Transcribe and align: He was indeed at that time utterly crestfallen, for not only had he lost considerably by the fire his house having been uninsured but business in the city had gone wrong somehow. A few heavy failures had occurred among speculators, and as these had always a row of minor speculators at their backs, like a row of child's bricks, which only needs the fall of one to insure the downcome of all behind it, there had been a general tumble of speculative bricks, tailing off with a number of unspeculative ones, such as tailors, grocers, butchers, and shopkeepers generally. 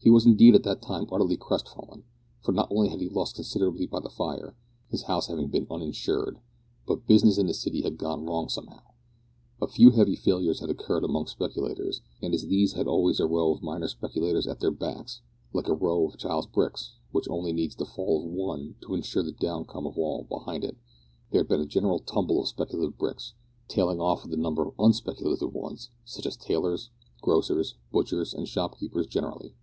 He 0.00 0.10
was 0.10 0.26
indeed 0.26 0.54
at 0.54 0.62
that 0.64 0.80
time 0.82 1.06
utterly 1.12 1.36
crestfallen, 1.36 2.02
for 2.40 2.50
not 2.52 2.68
only 2.70 2.88
had 2.88 3.00
he 3.00 3.08
lost 3.08 3.34
considerably 3.36 3.86
by 3.86 4.00
the 4.00 4.08
fire 4.08 4.56
his 4.88 5.02
house 5.02 5.26
having 5.26 5.48
been 5.48 5.66
uninsured 5.70 6.38
but 6.86 7.06
business 7.06 7.36
in 7.36 7.46
the 7.46 7.54
city 7.54 7.82
had 7.82 7.98
gone 7.98 8.24
wrong 8.24 8.48
somehow. 8.48 8.80
A 9.60 9.68
few 9.68 9.90
heavy 9.90 10.16
failures 10.16 10.60
had 10.60 10.70
occurred 10.70 11.04
among 11.04 11.26
speculators, 11.26 12.00
and 12.22 12.32
as 12.34 12.46
these 12.46 12.72
had 12.72 12.88
always 12.88 13.20
a 13.20 13.26
row 13.26 13.52
of 13.52 13.62
minor 13.62 13.86
speculators 13.86 14.46
at 14.48 14.60
their 14.60 14.70
backs, 14.70 15.20
like 15.52 15.68
a 15.68 15.74
row 15.74 16.06
of 16.06 16.16
child's 16.16 16.46
bricks, 16.46 16.94
which 17.12 17.28
only 17.28 17.52
needs 17.52 17.76
the 17.76 17.86
fall 17.86 18.24
of 18.24 18.32
one 18.32 18.76
to 18.80 18.94
insure 18.94 19.22
the 19.22 19.32
downcome 19.32 19.86
of 19.86 19.98
all 19.98 20.24
behind 20.24 20.64
it, 20.64 20.76
there 21.30 21.40
had 21.42 21.48
been 21.48 21.60
a 21.60 21.66
general 21.66 22.00
tumble 22.00 22.40
of 22.40 22.48
speculative 22.48 22.98
bricks, 22.98 23.34
tailing 23.68 24.00
off 24.00 24.24
with 24.24 24.32
a 24.34 24.38
number 24.40 24.66
of 24.66 24.74
unspeculative 24.78 25.52
ones, 25.52 25.90
such 26.04 26.26
as 26.26 26.36
tailors, 26.36 26.90
grocers, 27.20 27.74
butchers, 27.92 28.32
and 28.32 28.48
shopkeepers 28.48 29.06
generally. 29.06 29.54